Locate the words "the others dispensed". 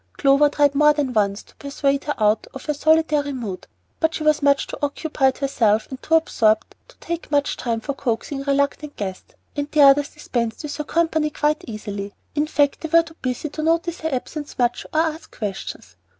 9.69-10.63